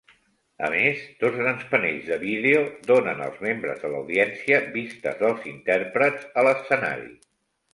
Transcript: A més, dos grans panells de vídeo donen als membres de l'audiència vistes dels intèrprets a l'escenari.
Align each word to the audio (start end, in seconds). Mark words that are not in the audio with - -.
A 0.67 0.69
més, 0.73 1.01
dos 1.23 1.35
grans 1.41 1.65
panells 1.73 2.07
de 2.13 2.17
vídeo 2.23 2.63
donen 2.93 3.21
als 3.27 3.37
membres 3.49 3.83
de 3.85 3.93
l'audiència 3.97 4.63
vistes 4.79 5.21
dels 5.21 5.47
intèrprets 5.53 6.25
a 6.43 6.49
l'escenari. 6.49 7.15